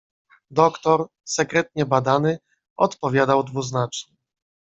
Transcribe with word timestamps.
"Doktor, 0.51 1.05
sekretnie 1.23 1.85
badany, 1.85 2.39
odpowiadał 2.77 3.43
dwuznacznie." 3.43 4.15